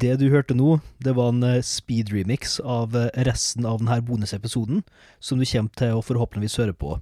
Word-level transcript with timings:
Det 0.00 0.14
du 0.16 0.30
hørte 0.32 0.54
nå, 0.56 0.78
det 1.04 1.12
var 1.12 1.28
en 1.28 1.42
eh, 1.44 1.58
speed 1.66 2.08
remix 2.14 2.54
av 2.64 2.94
eh, 2.96 3.10
resten 3.26 3.66
av 3.68 3.82
denne 3.82 3.98
bonusepisoden, 4.06 4.78
som 5.20 5.40
du 5.40 5.44
kommer 5.44 5.74
til 5.76 5.98
å 5.98 6.04
forhåpentligvis 6.06 6.56
høre 6.62 6.72
på. 6.72 6.94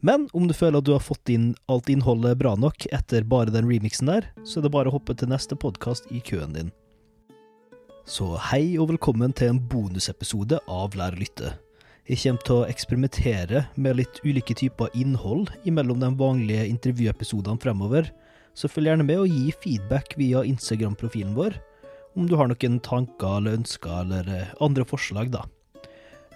Men 0.00 0.24
om 0.32 0.46
du 0.48 0.54
føler 0.56 0.80
at 0.80 0.86
du 0.88 0.94
har 0.94 1.04
fått 1.04 1.28
inn 1.34 1.50
alt 1.68 1.90
innholdet 1.92 2.38
bra 2.40 2.54
nok 2.56 2.86
etter 2.96 3.26
bare 3.28 3.52
den 3.52 3.68
remixen 3.68 4.08
der, 4.08 4.30
så 4.40 4.60
er 4.60 4.64
det 4.64 4.72
bare 4.72 4.88
å 4.88 4.94
hoppe 4.94 5.16
til 5.20 5.28
neste 5.34 5.58
podkast 5.58 6.08
i 6.16 6.22
køen 6.24 6.56
din. 6.56 6.70
Så 8.08 8.30
hei 8.48 8.78
og 8.80 8.94
velkommen 8.94 9.36
til 9.36 9.52
en 9.52 9.60
bonusepisode 9.60 10.62
av 10.64 10.96
Lær 10.96 11.18
å 11.18 11.20
lytte. 11.20 11.52
Jeg 12.08 12.22
kommer 12.22 12.48
til 12.48 12.56
å 12.56 12.64
eksperimentere 12.70 13.66
med 13.76 14.00
litt 14.00 14.22
ulike 14.24 14.56
typer 14.56 14.96
innhold 14.96 15.52
imellom 15.68 16.00
de 16.00 16.12
vanlige 16.20 16.70
intervjuepisodene 16.72 17.60
fremover, 17.60 18.08
så 18.56 18.70
følg 18.70 18.94
gjerne 18.94 19.08
med 19.12 19.26
og 19.26 19.32
gi 19.32 19.52
feedback 19.60 20.16
via 20.20 20.44
Instagram-profilen 20.48 21.36
vår, 21.36 21.60
om 22.14 22.28
du 22.30 22.36
har 22.38 22.48
noen 22.50 22.80
tanker 22.84 23.38
eller 23.38 23.58
ønsker 23.58 24.02
eller 24.04 24.30
eh, 24.30 24.54
andre 24.64 24.86
forslag, 24.88 25.32
da. 25.34 25.44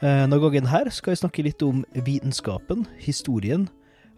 Eh, 0.03 0.25
Denne 0.25 0.39
gangen 0.43 0.71
her 0.71 0.91
skal 0.95 1.15
jeg 1.15 1.23
snakke 1.23 1.45
litt 1.47 1.63
om 1.67 1.85
vitenskapen, 2.07 2.87
historien, 3.03 3.69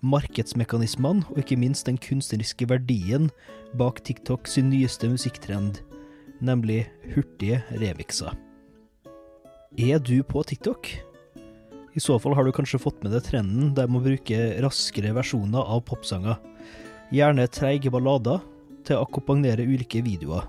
markedsmekanismene 0.01 1.27
og 1.29 1.43
ikke 1.43 1.59
minst 1.61 1.89
den 1.89 1.99
kunstneriske 2.01 2.69
verdien 2.71 3.29
bak 3.81 4.01
TikTok 4.05 4.49
sin 4.49 4.71
nyeste 4.73 5.11
musikktrend, 5.13 5.83
nemlig 6.41 6.87
hurtige 7.15 7.61
remixer. 7.83 8.33
Er 9.79 10.01
du 10.03 10.23
på 10.27 10.43
TikTok? 10.49 10.89
I 11.91 12.01
så 12.01 12.17
fall 12.23 12.37
har 12.39 12.47
du 12.47 12.53
kanskje 12.55 12.81
fått 12.81 13.03
med 13.05 13.13
deg 13.15 13.27
trenden 13.27 13.75
der 13.77 13.91
man 13.91 14.05
bruker 14.05 14.57
raskere 14.65 15.13
versjoner 15.17 15.61
av 15.61 15.85
popsanger, 15.89 16.39
gjerne 17.13 17.49
treige 17.51 17.93
ballader, 17.93 18.41
til 18.87 18.97
å 18.97 19.05
akkompagnere 19.05 19.67
ulike 19.69 20.01
videoer. 20.01 20.47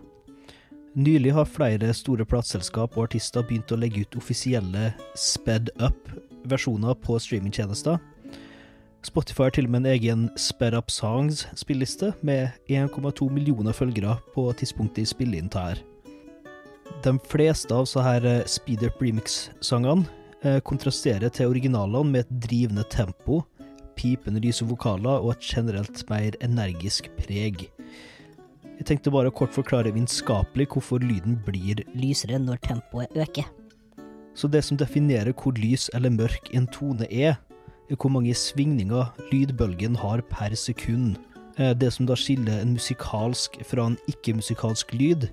Nylig 0.93 1.31
har 1.31 1.47
flere 1.47 1.93
store 1.95 2.25
plateselskap 2.27 2.97
og 2.97 3.05
artister 3.05 3.45
begynt 3.47 3.71
å 3.71 3.77
legge 3.79 4.01
ut 4.03 4.15
offisielle 4.19 4.89
sped 5.15 5.69
up-versjoner 5.79 6.97
på 6.99 7.15
streamingtjenester. 7.15 7.95
Spotify 9.07 9.47
har 9.47 9.53
til 9.55 9.69
og 9.69 9.71
med 9.71 9.85
en 9.85 9.93
egen 9.93 10.25
sped 10.35 10.75
up 10.75 10.91
songs-spilliste 10.91 12.11
med 12.27 12.51
1,2 12.67 13.29
millioner 13.31 13.71
følgere 13.71 14.17
på 14.35 14.49
tidspunktet 14.59 15.05
i 15.05 15.07
spiller 15.13 15.39
inn 15.39 15.49
her. 15.55 15.79
De 17.05 17.15
fleste 17.31 17.71
av 17.71 17.87
så 17.87 18.03
eh, 18.19 18.43
speed 18.45 18.83
up 18.83 18.99
remix-sangene 18.99 20.03
eh, 20.43 20.59
kontrasterer 20.59 21.31
til 21.31 21.55
originalene 21.55 22.11
med 22.11 22.25
et 22.25 22.49
drivende 22.49 22.83
tempo, 22.91 23.45
pipende 23.95 24.43
lyse 24.43 24.67
vokaler 24.67 25.23
og 25.23 25.37
et 25.37 25.47
generelt 25.55 26.03
mer 26.11 26.35
energisk 26.43 27.07
preg. 27.15 27.71
Jeg 28.81 28.87
tenkte 28.89 29.11
bare 29.13 29.29
å 29.29 29.33
kort 29.37 29.53
forklare 29.53 29.91
vitenskapelig 29.93 30.65
hvorfor 30.73 31.03
lyden 31.05 31.35
blir 31.45 31.83
lysere 31.93 32.39
når 32.41 32.63
tempoet 32.65 33.13
øker. 33.13 33.45
Så 34.33 34.49
det 34.49 34.63
som 34.65 34.79
definerer 34.79 35.35
hvor 35.37 35.53
lys 35.53 35.85
eller 35.93 36.09
mørk 36.09 36.49
en 36.57 36.65
tone 36.73 37.05
er, 37.13 37.37
er 37.91 37.99
hvor 38.01 38.09
mange 38.09 38.33
svingninger 38.33 39.13
lydbølgen 39.29 39.99
har 40.01 40.25
per 40.33 40.57
sekund. 40.57 41.19
Eh, 41.59 41.75
Det 41.77 41.93
som 41.93 42.09
da 42.09 42.17
skiller 42.17 42.57
en 42.57 42.73
musikalsk 42.73 43.61
fra 43.69 43.85
en 43.85 43.99
ikke-musikalsk 44.09 44.97
lyd, 44.97 45.29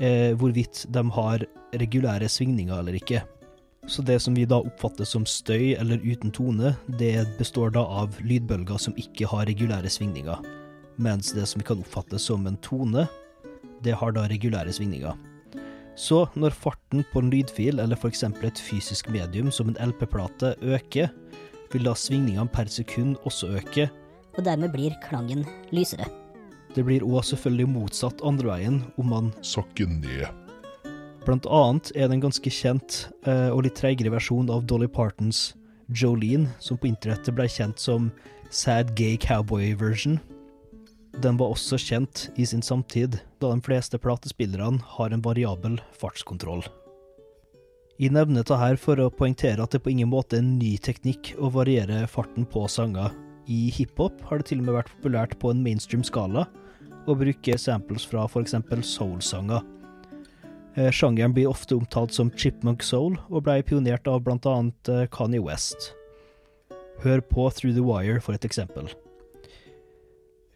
er 0.00 0.32
hvorvidt 0.40 0.86
de 0.88 1.04
har 1.20 1.44
regulære 1.76 2.32
svingninger 2.32 2.78
eller 2.78 2.96
ikke. 2.96 3.26
Så 3.86 4.00
det 4.00 4.22
som 4.22 4.34
vi 4.34 4.48
da 4.48 4.56
oppfatter 4.56 5.04
som 5.04 5.26
støy 5.26 5.76
eller 5.76 6.00
uten 6.00 6.32
tone, 6.32 6.78
det 6.96 7.28
består 7.36 7.76
da 7.76 7.84
av 7.84 8.16
lydbølger 8.24 8.80
som 8.80 8.96
ikke 8.96 9.28
har 9.28 9.44
regulære 9.44 9.92
svingninger. 9.92 10.64
Mens 10.96 11.32
det 11.36 11.46
som 11.46 11.60
vi 11.60 11.66
kan 11.68 11.80
oppfatte 11.82 12.18
som 12.18 12.46
en 12.46 12.56
tone, 12.64 13.06
det 13.84 13.96
har 14.00 14.14
da 14.16 14.24
regulære 14.30 14.72
svingninger. 14.72 15.16
Så 15.96 16.26
når 16.36 16.56
farten 16.56 17.04
på 17.12 17.22
en 17.22 17.30
lydfil, 17.32 17.80
eller 17.80 17.96
f.eks. 17.96 18.22
et 18.22 18.60
fysisk 18.60 19.08
medium 19.08 19.50
som 19.50 19.68
en 19.68 19.78
LP-plate, 19.80 20.54
øker, 20.62 21.08
vil 21.72 21.84
da 21.88 21.94
svingningene 21.96 22.48
per 22.52 22.68
sekund 22.68 23.16
også 23.24 23.48
øke. 23.60 23.88
Og 24.36 24.44
dermed 24.44 24.72
blir 24.72 24.96
klangen 25.08 25.44
lysere. 25.72 26.04
Det 26.76 26.84
blir 26.84 27.04
òg 27.04 27.24
selvfølgelig 27.24 27.68
motsatt 27.72 28.20
andre 28.24 28.50
veien 28.50 28.82
om 29.00 29.08
man 29.08 29.30
sakker 29.40 29.88
ned. 29.88 30.26
Blant 31.24 31.48
annet 31.48 31.88
er 31.96 32.06
det 32.06 32.18
en 32.18 32.26
ganske 32.28 32.50
kjent 32.52 32.98
eh, 33.26 33.48
og 33.48 33.64
litt 33.64 33.78
treigere 33.80 34.12
versjon 34.12 34.52
av 34.52 34.66
Dolly 34.68 34.86
Partons 34.86 35.54
Jolene, 35.88 36.52
som 36.60 36.78
på 36.78 36.90
internettet 36.90 37.34
ble 37.34 37.48
kjent 37.50 37.80
som 37.82 38.10
Sad 38.50 38.92
Gay 38.98 39.16
Cowboy 39.16 39.72
Version. 39.80 40.20
Den 41.22 41.38
var 41.40 41.54
også 41.54 41.78
kjent 41.80 42.26
i 42.36 42.44
sin 42.44 42.60
samtid, 42.64 43.16
da 43.40 43.48
de 43.48 43.64
fleste 43.64 43.96
platespillerne 44.00 44.82
har 44.96 45.14
en 45.14 45.22
variabel 45.24 45.78
fartskontroll. 45.96 46.66
Jeg 47.96 48.12
nevner 48.12 48.42
dette 48.42 48.58
her 48.60 48.76
for 48.76 49.00
å 49.00 49.08
poengtere 49.08 49.64
at 49.64 49.72
det 49.72 49.80
på 49.80 49.94
ingen 49.94 50.10
måte 50.12 50.36
er 50.36 50.44
en 50.44 50.58
ny 50.58 50.74
teknikk 50.76 51.32
å 51.40 51.48
variere 51.54 52.02
farten 52.12 52.44
på 52.44 52.66
sanger. 52.68 53.14
I 53.48 53.70
hiphop 53.72 54.20
har 54.28 54.42
det 54.42 54.50
til 54.50 54.60
og 54.60 54.66
med 54.66 54.76
vært 54.76 54.92
populært 54.98 55.38
på 55.40 55.54
en 55.54 55.62
mainstream 55.64 56.04
skala 56.04 56.44
å 57.06 57.16
bruke 57.16 57.56
samples 57.62 58.04
fra 58.04 58.26
f.eks. 58.28 58.58
soul-sanger. 58.84 59.64
Eh, 60.76 60.90
Sjangeren 60.92 61.32
blir 61.32 61.48
ofte 61.48 61.78
omtalt 61.78 62.12
som 62.12 62.28
chipmunk 62.36 62.84
soul, 62.84 63.16
og 63.30 63.46
ble 63.46 63.62
pionert 63.64 64.10
av 64.10 64.20
bl.a. 64.26 64.56
Kanye 65.14 65.40
West. 65.40 65.94
Hør 67.00 67.24
på 67.24 67.48
Through 67.56 67.76
the 67.78 67.84
Wire 67.86 68.20
for 68.20 68.36
et 68.36 68.44
eksempel. 68.44 68.90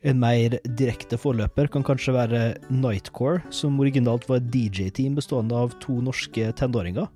En 0.01 0.17
mer 0.17 0.55
direkte 0.81 1.19
forløper 1.21 1.69
kan 1.69 1.85
kanskje 1.85 2.15
være 2.17 2.39
Nightcore, 2.73 3.43
som 3.53 3.77
originalt 3.83 4.25
var 4.31 4.41
et 4.41 4.47
DJ-team 4.55 5.19
bestående 5.19 5.59
av 5.61 5.75
to 5.83 5.99
norske 6.01 6.47
tenåringer, 6.57 7.11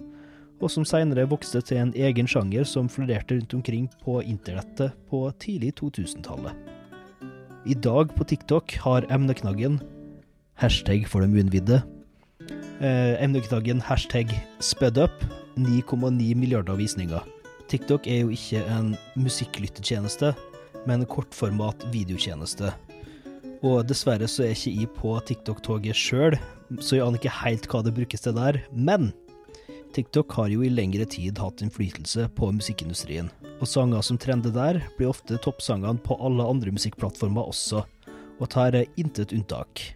og 0.61 0.73
som 0.73 0.85
senere 0.85 1.25
vokste 1.31 1.63
til 1.65 1.81
en 1.81 1.95
egen 1.97 2.29
sjanger 2.29 2.69
som 2.69 2.91
florerte 2.93 3.39
rundt 3.39 3.57
omkring 3.57 3.89
på 4.05 4.19
internettet 4.21 4.93
på 5.09 5.25
tidlig 5.41 5.73
2000-tallet. 5.81 6.53
I 7.65 7.73
dag 7.81 8.13
på 8.13 8.29
TikTok 8.29 8.77
har 8.85 9.09
emneknaggen 9.09 9.81
hashtag 10.61 11.09
for 11.09 11.25
de 11.25 11.33
uinnvidde 11.33 11.81
eh, 12.85 13.17
emneknaggen 13.25 13.81
hashtag 13.81 14.29
spedup 14.61 15.25
9,9 15.57 16.35
milliarder 16.37 16.77
visninger. 16.77 17.25
TikTok 17.73 18.05
er 18.13 18.27
jo 18.27 18.35
ikke 18.37 18.61
en 18.69 18.93
musikklyttetjeneste, 19.17 20.35
men 20.89 21.03
en 21.03 21.11
kortformat 21.11 21.87
videotjeneste. 21.93 22.73
Og 23.65 23.85
dessverre 23.89 24.29
så 24.29 24.45
er 24.45 24.55
ikke 24.55 24.73
jeg 24.77 24.91
på 24.99 25.15
TikTok-toget 25.29 25.97
sjøl, 25.97 26.37
så 26.81 26.99
jeg 26.99 27.05
aner 27.07 27.21
ikke 27.21 27.37
helt 27.43 27.69
hva 27.71 27.81
det 27.85 27.95
brukes 27.97 28.25
til 28.25 28.37
der. 28.37 28.61
Men 28.73 29.13
TikTok 29.97 30.33
har 30.37 30.51
jo 30.53 30.65
i 30.67 30.73
lengre 30.73 31.07
tid 31.09 31.39
hatt 31.39 31.63
innflytelse 31.65 32.29
på 32.37 32.51
musikkindustrien, 32.57 33.31
og 33.61 33.69
sanger 33.71 34.05
som 34.05 34.19
trender 34.21 34.53
der, 34.55 34.81
blir 34.99 35.13
ofte 35.13 35.39
toppsangene 35.41 36.03
på 36.05 36.19
alle 36.19 36.47
andre 36.51 36.75
musikkplattformer 36.75 37.53
også, 37.55 37.85
og 38.41 38.51
tar 38.51 38.81
intet 38.99 39.33
unntak. 39.37 39.87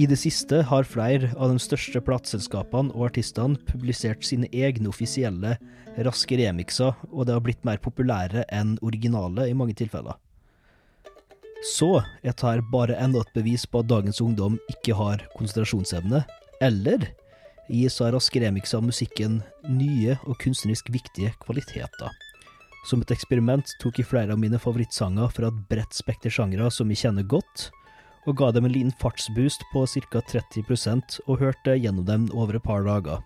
I 0.00 0.06
det 0.08 0.16
siste 0.16 0.62
har 0.64 0.88
flere 0.88 1.34
av 1.36 1.50
de 1.52 1.60
største 1.60 2.00
plateselskapene 2.00 2.94
og 2.96 3.10
artistene 3.10 3.60
publisert 3.68 4.24
sine 4.24 4.48
egne 4.48 4.88
offisielle 4.88 5.58
raske 6.06 6.38
remixer, 6.40 6.94
og 7.12 7.26
det 7.28 7.34
har 7.36 7.44
blitt 7.44 7.66
mer 7.68 7.80
populære 7.82 8.46
enn 8.48 8.78
originale 8.80 9.50
i 9.50 9.56
mange 9.56 9.76
tilfeller. 9.76 10.16
Så 11.62 11.98
er 12.00 12.32
dette 12.32 12.54
bare 12.72 12.96
enda 12.98 13.20
et 13.20 13.34
bevis 13.36 13.66
på 13.68 13.82
at 13.82 13.90
dagens 13.90 14.22
ungdom 14.24 14.56
ikke 14.72 14.96
har 14.96 15.26
konsentrasjonsevne, 15.36 16.24
eller 16.64 17.10
gis 17.68 18.00
av 18.00 18.14
raske 18.16 18.40
remixer 18.40 18.80
av 18.80 18.88
musikken 18.88 19.42
nye 19.68 20.16
og 20.24 20.40
kunstnerisk 20.42 20.88
viktige 20.94 21.34
kvaliteter. 21.44 22.16
Som 22.88 23.04
et 23.04 23.12
eksperiment 23.14 23.76
tok 23.78 24.00
jeg 24.00 24.08
flere 24.08 24.34
av 24.34 24.40
mine 24.40 24.58
favorittsanger 24.58 25.30
fra 25.36 25.52
et 25.52 25.62
bredt 25.68 25.94
spekter 25.94 26.32
sjangre 26.32 26.72
som 26.74 26.90
jeg 26.90 27.04
kjenner 27.04 27.28
godt, 27.28 27.68
og 28.26 28.36
ga 28.38 28.52
dem 28.54 28.68
en 28.68 28.74
liten 28.74 28.94
fartsboost 29.00 29.64
på 29.72 29.84
ca. 29.86 30.22
30% 30.30 31.20
og 31.26 31.40
hørte 31.42 31.76
gjennom 31.76 32.06
dem 32.06 32.28
over 32.34 32.56
et 32.56 32.64
par 32.64 32.84
dager. 32.86 33.22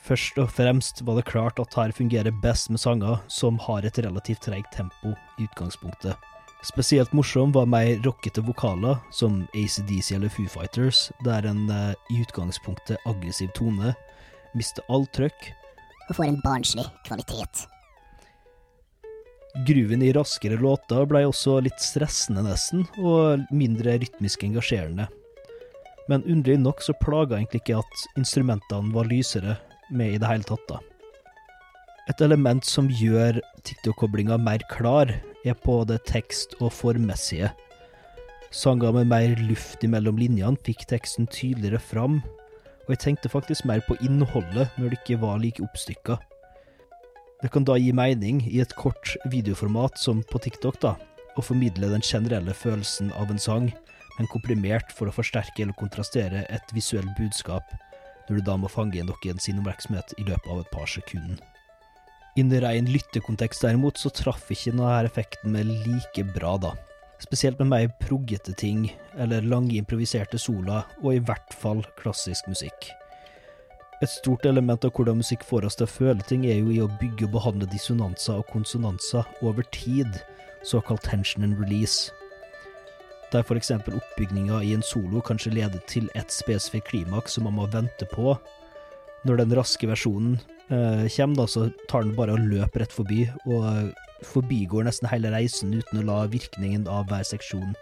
Først 0.00 0.38
og 0.40 0.48
fremst 0.56 1.02
var 1.04 1.18
det 1.18 1.28
klart 1.28 1.60
at 1.60 1.76
her 1.76 1.92
fungerer 1.92 2.32
best 2.42 2.70
med 2.72 2.80
sanger 2.80 3.20
som 3.28 3.60
har 3.66 3.84
et 3.84 4.00
relativt 4.00 4.46
treigt 4.48 4.72
tempo 4.72 5.12
i 5.38 5.44
utgangspunktet. 5.44 6.16
Spesielt 6.64 7.12
morsom 7.16 7.52
var 7.56 7.68
mer 7.68 8.00
rockete 8.04 8.42
vokaler, 8.44 8.98
som 9.12 9.46
ACDC 9.56 10.12
eller 10.16 10.28
Foo 10.28 10.48
Fighters, 10.48 11.08
der 11.24 11.46
en 11.48 11.70
eh, 11.72 11.94
i 12.12 12.20
utgangspunktet 12.20 13.00
aggressiv 13.08 13.48
tone 13.56 13.94
mister 14.56 14.84
all 14.92 15.06
trøkk. 15.16 15.52
Og 16.10 16.16
får 16.18 16.28
en 16.28 16.40
barnslig 16.44 16.84
kvalitet. 17.06 17.64
Grooven 19.54 20.02
i 20.02 20.12
raskere 20.14 20.56
låter 20.60 21.06
blei 21.10 21.24
også 21.26 21.56
litt 21.64 21.80
stressende, 21.82 22.44
nesten, 22.46 22.84
og 23.02 23.48
mindre 23.50 23.96
rytmisk 23.98 24.44
engasjerende. 24.46 25.08
Men 26.10 26.22
underlig 26.22 26.60
nok 26.62 26.84
så 26.84 26.94
plaga 27.02 27.36
egentlig 27.38 27.64
ikke 27.64 27.80
at 27.82 28.04
instrumentene 28.18 28.94
var 28.94 29.10
lysere 29.10 29.56
med 29.90 30.14
i 30.14 30.20
det 30.22 30.30
hele 30.30 30.46
tatt, 30.46 30.62
da. 30.70 30.78
Et 32.10 32.22
element 32.24 32.64
som 32.66 32.88
gjør 32.90 33.40
TikTok-koblinga 33.66 34.38
mer 34.38 34.62
klar, 34.70 35.12
er 35.44 35.58
på 35.66 35.80
det 35.88 36.00
tekst- 36.06 36.56
og 36.60 36.72
formmessige. 36.74 37.50
Sanger 38.54 38.92
med 38.92 39.10
mer 39.10 39.34
luft 39.46 39.82
imellom 39.86 40.18
linjene 40.18 40.58
fikk 40.66 40.86
teksten 40.90 41.26
tydeligere 41.30 41.82
fram, 41.82 42.18
og 42.86 42.94
jeg 42.94 43.02
tenkte 43.04 43.30
faktisk 43.30 43.66
mer 43.66 43.82
på 43.86 43.98
innholdet 44.02 44.70
når 44.78 44.90
det 44.90 44.98
ikke 45.02 45.20
var 45.22 45.38
like 45.42 45.62
oppstykka. 45.62 46.18
Det 47.40 47.48
kan 47.48 47.64
da 47.64 47.78
gi 47.80 47.92
mening 47.96 48.42
i 48.50 48.60
et 48.60 48.74
kort 48.76 49.14
videoformat 49.32 49.96
som 49.98 50.20
på 50.28 50.40
TikTok, 50.44 50.76
da, 50.82 50.96
og 51.38 51.46
formidle 51.46 51.88
den 51.88 52.04
generelle 52.04 52.52
følelsen 52.52 53.08
av 53.16 53.32
en 53.32 53.40
sang, 53.40 53.70
men 54.18 54.28
komprimert 54.28 54.92
for 54.92 55.08
å 55.08 55.14
forsterke 55.14 55.64
eller 55.64 55.76
kontrastere 55.78 56.44
et 56.52 56.74
visuelt 56.76 57.14
budskap, 57.16 57.64
når 58.28 58.40
du 58.40 58.44
da 58.50 58.58
må 58.60 58.68
fange 58.68 59.00
noen 59.06 59.40
sin 59.40 59.62
oppmerksomhet 59.62 60.12
i 60.18 60.26
løpet 60.28 60.52
av 60.52 60.60
et 60.60 60.70
par 60.74 60.90
sekunder. 60.90 61.40
I 62.36 62.44
en 62.44 62.52
rein 62.62 62.92
lyttekontekst 62.92 63.64
derimot, 63.64 63.98
så 63.98 64.12
traff 64.14 64.52
ikke 64.52 64.74
denne 64.74 64.92
effekten 65.08 65.56
med 65.56 65.72
like 65.88 66.26
bra, 66.36 66.54
da. 66.60 66.76
Spesielt 67.20 67.58
med 67.60 67.72
mer 67.72 67.90
proggete 68.00 68.52
ting, 68.56 68.86
eller 69.16 69.44
lange 69.44 69.80
improviserte 69.80 70.38
sola, 70.40 70.84
og 71.02 71.16
i 71.16 71.24
hvert 71.24 71.56
fall 71.56 71.82
klassisk 71.98 72.52
musikk. 72.52 72.92
Et 74.00 74.08
stort 74.08 74.46
element 74.48 74.84
av 74.86 74.94
hvordan 74.96 75.18
musikk 75.20 75.42
får 75.44 75.66
oss 75.68 75.76
til 75.76 75.84
å 75.84 75.92
føle 75.92 76.24
ting, 76.24 76.46
er 76.48 76.62
jo 76.62 76.70
i 76.72 76.80
å 76.80 76.88
bygge 77.02 77.26
og 77.26 77.34
behandle 77.34 77.68
dissonanser 77.68 78.40
og 78.40 78.48
konsonanser 78.48 79.26
over 79.44 79.66
tid, 79.76 80.08
såkalt 80.64 81.04
tension 81.04 81.44
and 81.44 81.60
release. 81.60 82.08
Der 83.30 83.44
eksempel 83.44 83.94
oppbygninga 83.94 84.62
i 84.64 84.72
en 84.74 84.82
solo 84.82 85.20
kanskje 85.20 85.52
leder 85.54 85.84
til 85.86 86.08
et 86.18 86.32
spesifikt 86.32 86.88
klimaks 86.88 87.36
som 87.36 87.44
man 87.44 87.58
må 87.60 87.68
vente 87.70 88.08
på. 88.10 88.34
Når 89.28 89.42
den 89.42 89.52
raske 89.54 89.86
versjonen 89.86 90.40
eh, 90.72 91.04
kommer, 91.12 91.42
da, 91.42 91.46
så 91.46 91.68
tar 91.86 92.08
den 92.08 92.16
bare 92.16 92.34
og 92.34 92.48
løper 92.48 92.86
rett 92.86 92.96
forbi, 92.96 93.26
og 93.44 93.92
forbigår 94.32 94.88
nesten 94.88 95.12
hele 95.12 95.30
reisen 95.30 95.76
uten 95.76 96.00
å 96.00 96.06
la 96.08 96.22
virkningen 96.32 96.88
av 96.88 97.12
hver 97.12 97.28
seksjon 97.28 97.76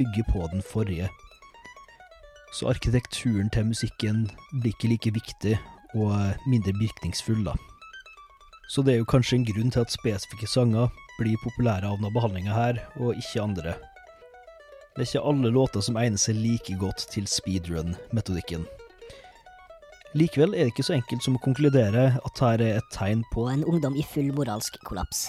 bygge 0.00 0.24
på 0.32 0.48
den 0.54 0.64
forrige. 0.64 1.12
Så 2.52 2.66
arkitekturen 2.70 3.50
til 3.54 3.68
musikken 3.70 4.24
blir 4.56 4.74
ikke 4.74 4.90
like 4.90 5.12
viktig 5.14 5.54
og 5.94 6.48
mindre 6.50 6.74
virkningsfull, 6.78 7.44
da. 7.46 7.54
Så 8.70 8.82
det 8.86 8.94
er 8.94 9.00
jo 9.00 9.08
kanskje 9.10 9.40
en 9.40 9.46
grunn 9.46 9.70
til 9.74 9.82
at 9.82 9.94
spesifikke 9.94 10.46
sanger 10.50 10.90
blir 11.18 11.38
populære 11.42 11.88
av 11.88 11.98
denne 11.98 12.12
behandlinga 12.14 12.54
her, 12.54 12.82
og 13.02 13.18
ikke 13.18 13.42
andre. 13.42 13.74
Det 14.94 15.02
er 15.02 15.08
ikke 15.08 15.26
alle 15.30 15.50
låter 15.54 15.82
som 15.82 15.98
egner 15.98 16.18
seg 16.18 16.38
like 16.38 16.76
godt 16.78 17.06
til 17.10 17.26
speedrun-metodikken. 17.30 18.66
Likevel 20.18 20.56
er 20.56 20.66
det 20.66 20.72
ikke 20.72 20.88
så 20.88 20.96
enkelt 20.96 21.22
som 21.22 21.36
å 21.38 21.42
konkludere 21.42 22.08
at 22.18 22.42
her 22.42 22.62
er 22.64 22.80
et 22.80 22.90
tegn 22.90 23.22
på 23.30 23.46
en 23.50 23.62
ungdom 23.62 23.94
i 23.94 24.02
full 24.02 24.32
moralsk 24.34 24.80
kollaps. 24.86 25.28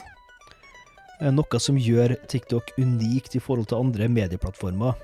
noe 1.21 1.59
som 1.61 1.77
gjør 1.77 2.15
TikTok 2.27 2.73
unikt 2.79 3.35
i 3.35 3.39
forhold 3.39 3.69
til 3.69 3.77
andre 3.77 4.07
medieplattformer, 4.09 4.97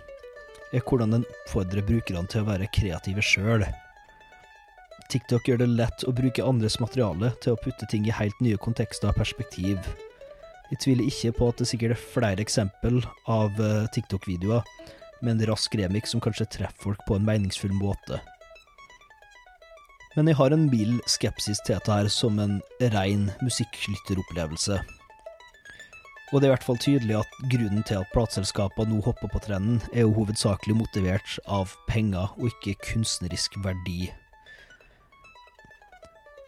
er 0.76 0.84
hvordan 0.84 1.16
den 1.16 1.28
oppfordrer 1.28 1.86
brukerne 1.88 2.28
til 2.32 2.44
å 2.44 2.50
være 2.50 2.70
kreative 2.76 3.24
sjøl. 3.24 3.66
TikTok 5.08 5.48
gjør 5.48 5.62
det 5.62 5.70
lett 5.72 6.04
å 6.04 6.12
bruke 6.16 6.44
andres 6.44 6.80
materiale 6.84 7.32
til 7.44 7.56
å 7.56 7.62
putte 7.62 7.88
ting 7.92 8.08
i 8.08 8.16
helt 8.16 8.38
nye 8.44 8.60
kontekster 8.60 9.14
og 9.14 9.20
perspektiv. 9.20 9.80
Jeg 10.68 10.82
tviler 10.84 11.08
ikke 11.08 11.32
på 11.38 11.48
at 11.48 11.62
det 11.62 11.70
sikkert 11.70 11.96
er 11.96 12.08
flere 12.16 12.44
eksempel 12.44 13.00
av 13.32 13.56
eh, 13.64 13.86
TikTok-videoer 13.96 14.66
med 15.24 15.38
en 15.38 15.46
rask 15.54 15.78
remix 15.80 16.12
som 16.12 16.24
kanskje 16.24 16.50
treffer 16.58 16.90
folk 16.90 17.06
på 17.08 17.16
en 17.16 17.26
meningsfull 17.28 17.72
måte. 17.78 18.20
Men 20.18 20.28
jeg 20.28 20.40
har 20.40 20.52
en 20.52 20.68
mild 20.68 21.00
skepsis 21.08 21.62
til 21.64 21.78
dette 21.78 21.94
her 21.94 22.12
som 22.12 22.40
en 22.42 22.60
rein 22.94 23.30
musikklytteropplevelse. 23.46 24.82
Og 26.34 26.42
det 26.42 26.48
er 26.48 26.50
i 26.50 26.56
hvert 26.58 26.66
fall 26.68 26.80
tydelig 26.84 27.16
at 27.22 27.36
grunnen 27.48 27.84
til 27.88 28.02
at 28.02 28.10
plateselskapene 28.12 28.92
nå 28.92 29.02
hopper 29.06 29.32
på 29.32 29.40
trenden, 29.46 29.80
er 29.94 30.04
jo 30.04 30.16
hovedsakelig 30.18 30.76
motivert 30.76 31.38
av 31.48 31.72
penger 31.88 32.34
og 32.36 32.50
ikke 32.50 32.76
kunstnerisk 32.84 33.56
verdi. 33.64 34.10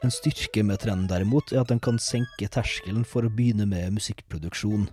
En 0.03 0.11
styrke 0.11 0.63
med 0.63 0.81
trenden 0.83 1.07
derimot, 1.07 1.53
er 1.53 1.63
at 1.63 1.71
den 1.71 1.79
kan 1.83 1.99
senke 1.99 2.47
terskelen 2.51 3.05
for 3.07 3.23
å 3.23 3.31
begynne 3.31 3.67
med 3.67 3.95
musikkproduksjon. 3.95 4.87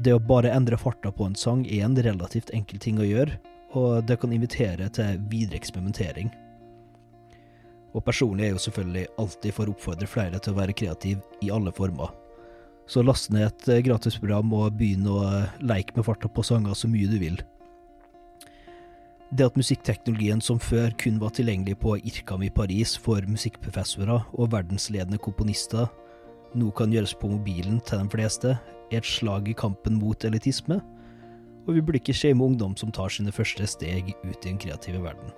Det 0.00 0.14
å 0.14 0.22
bare 0.22 0.52
endre 0.54 0.78
farta 0.80 1.12
på 1.12 1.26
en 1.28 1.36
sang 1.36 1.64
er 1.66 1.84
en 1.84 1.96
relativt 1.96 2.52
enkel 2.56 2.80
ting 2.80 3.00
å 3.00 3.08
gjøre, 3.08 3.36
og 3.76 4.06
det 4.08 4.16
kan 4.20 4.32
invitere 4.32 4.88
til 4.96 5.18
videre 5.28 5.60
eksperimentering. 5.60 6.32
Og 7.96 8.04
personlig 8.04 8.46
er 8.46 8.52
jeg 8.52 8.56
jo 8.56 8.64
selvfølgelig 8.68 9.04
alltid 9.24 9.56
for 9.56 9.68
å 9.68 9.74
oppfordre 9.76 10.08
flere 10.08 10.40
til 10.40 10.54
å 10.54 10.60
være 10.60 10.76
kreativ 10.76 11.44
i 11.44 11.52
alle 11.52 11.72
former. 11.76 12.12
Så 12.88 13.02
last 13.04 13.28
ned 13.30 13.44
et 13.44 13.66
gratis 13.66 13.84
gratisprogram 13.88 14.52
og 14.56 14.78
begynn 14.80 15.06
å 15.12 15.20
eh, 15.28 15.56
leke 15.60 15.92
med 15.96 16.06
farta 16.06 16.28
på 16.32 16.44
sanger 16.46 16.76
så 16.76 16.88
mye 16.88 17.08
du 17.10 17.18
vil. 17.20 17.36
Det 19.28 19.44
at 19.44 19.58
musikkteknologien 19.60 20.40
som 20.40 20.56
før 20.56 20.94
kun 20.96 21.18
var 21.20 21.34
tilgjengelig 21.36 21.76
på 21.82 21.98
IRKAM 21.98 22.46
i 22.46 22.52
Paris 22.52 22.94
for 22.96 23.20
musikkprofessorer 23.28 24.30
og 24.32 24.52
verdensledende 24.54 25.20
komponister, 25.20 25.84
nå 26.56 26.70
kan 26.72 26.94
gjøres 26.94 27.12
på 27.20 27.28
mobilen 27.28 27.82
til 27.84 28.00
de 28.00 28.14
fleste, 28.14 28.54
er 28.88 29.02
et 29.02 29.04
slag 29.04 29.50
i 29.52 29.56
kampen 29.58 29.98
mot 30.00 30.24
elitisme, 30.24 30.80
og 31.68 31.76
vi 31.76 31.82
burde 31.84 32.00
ikke 32.00 32.16
shame 32.16 32.40
ungdom 32.40 32.72
som 32.80 32.88
tar 32.88 33.12
sine 33.12 33.34
første 33.36 33.68
steg 33.68 34.14
ut 34.24 34.32
i 34.32 34.46
den 34.46 34.56
kreative 34.56 35.02
verden. 35.04 35.28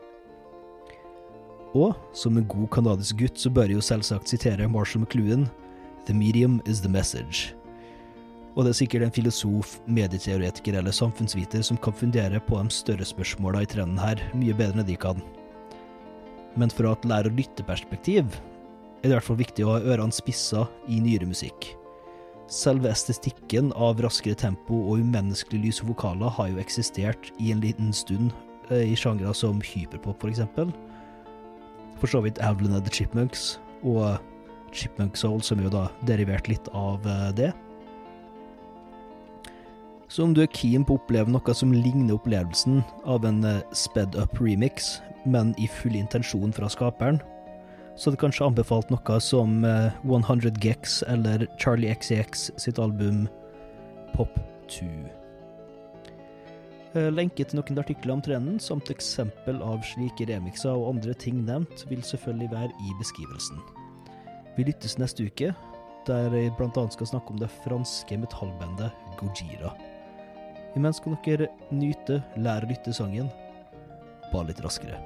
Og 1.75 1.99
som 2.14 2.38
en 2.38 2.47
god 2.47 2.71
canadisk 2.71 3.19
gutt 3.19 3.42
så 3.42 3.50
bør 3.50 3.73
jeg 3.73 3.80
jo 3.80 3.88
selvsagt 3.90 4.30
sitere 4.30 4.71
Marshall 4.71 5.02
McLuhan 5.02 5.49
The 6.07 6.14
medium 6.14 6.61
is 6.66 6.80
the 6.80 6.88
message. 6.88 7.54
Og 8.57 8.64
det 8.66 8.73
er 8.73 8.78
sikkert 8.80 9.04
en 9.07 9.14
filosof, 9.14 9.76
medieteoretiker 9.87 10.78
eller 10.80 10.95
samfunnsviter 10.95 11.62
som 11.64 11.78
kan 11.78 11.95
fundere 11.95 12.40
på 12.42 12.59
de 12.59 12.75
større 12.75 13.07
spørsmåla 13.07 13.62
i 13.62 13.69
trenden 13.71 14.00
her, 14.00 14.23
mye 14.35 14.57
bedre 14.59 14.83
enn 14.83 14.88
de 14.88 14.97
kan. 14.99 15.21
Men 16.59 16.73
fra 16.75 16.92
et 16.97 17.07
lære- 17.07 17.30
og 17.30 17.38
lytteperspektiv 17.38 18.25
er 18.26 19.07
det 19.07 19.12
i 19.12 19.14
hvert 19.14 19.28
fall 19.28 19.38
viktig 19.38 19.64
å 19.64 19.76
ha 19.76 19.85
ørene 19.95 20.12
spissa 20.12 20.66
i 20.90 20.99
nyere 21.00 21.28
musikk. 21.30 21.71
Selve 22.50 22.90
estetikken 22.90 23.71
av 23.78 24.00
raskere 24.02 24.35
tempo 24.35 24.75
og 24.90 25.04
umenneskelig 25.04 25.62
lyse 25.69 25.87
vokaler 25.87 26.33
har 26.35 26.50
jo 26.50 26.59
eksistert 26.59 27.30
i 27.38 27.52
en 27.54 27.62
liten 27.62 27.95
stund 27.95 28.33
eh, 28.69 28.90
i 28.90 28.97
sjangre 28.99 29.30
som 29.38 29.62
hyperpop, 29.62 30.19
for 30.19 30.33
eksempel. 30.33 30.75
For 32.02 32.11
så 32.11 32.25
vidt 32.25 32.42
Avalon 32.42 32.75
of 32.75 32.83
the 32.83 32.90
Chipmunks 32.90 33.61
og 33.87 34.19
Chipmunk 34.73 35.17
Soul, 35.17 35.43
som 35.43 35.61
jo 35.62 35.71
da 35.73 35.89
derivert 36.09 36.49
litt 36.50 36.69
av 36.77 37.07
eh, 37.07 37.29
det. 37.37 37.50
Så 40.11 40.25
om 40.27 40.35
du 40.35 40.43
er 40.43 40.50
keen 40.50 40.83
på 40.87 40.97
å 40.97 41.00
oppleve 41.00 41.31
noe 41.31 41.55
som 41.55 41.75
ligner 41.75 42.17
opplevelsen 42.17 42.81
av 43.07 43.27
en 43.29 43.45
eh, 43.47 43.62
sped 43.77 44.19
up 44.19 44.41
remix, 44.43 44.99
men 45.25 45.55
i 45.61 45.69
full 45.71 45.99
intensjon 45.99 46.55
fra 46.57 46.71
skaperen, 46.73 47.21
så 47.99 48.09
hadde 48.09 48.23
kanskje 48.23 48.47
anbefalt 48.49 48.91
noe 48.93 49.21
som 49.23 49.61
100 49.65 50.49
eh, 50.49 50.61
Gex 50.65 51.00
eller 51.11 51.47
Charlie 51.61 51.93
XCX 51.95 52.50
sitt 52.59 52.81
album 52.83 53.27
Pop 54.15 54.39
2. 54.73 54.87
Lenke 57.15 57.45
til 57.47 57.61
noen 57.61 57.79
artikler 57.79 58.17
om 58.17 58.23
trenden, 58.25 58.57
samt 58.59 58.91
eksempel 58.91 59.61
av 59.62 59.85
slike 59.87 60.27
remixer 60.27 60.75
og 60.75 60.97
andre 60.97 61.15
ting 61.15 61.45
nevnt, 61.47 61.85
vil 61.87 62.03
selvfølgelig 62.03 62.50
være 62.50 62.75
i 62.75 62.97
beskrivelsen. 62.99 63.62
Vi 64.57 64.66
lyttes 64.66 64.99
neste 64.99 65.26
uke, 65.28 65.52
der 66.09 66.35
jeg 66.35 66.54
bl.a. 66.59 66.85
skal 66.90 67.07
snakke 67.12 67.35
om 67.35 67.38
det 67.40 67.50
franske 67.62 68.19
metallbandet 68.19 68.90
Gojira. 69.21 69.75
Imens 70.78 71.00
kan 71.02 71.16
dere 71.25 71.50
nyte 71.75 72.21
lære 72.38 72.66
å 72.66 72.71
lytte 72.71 72.95
sangen 72.95 73.30
bare 74.30 74.50
litt 74.50 74.62
raskere. 74.62 74.99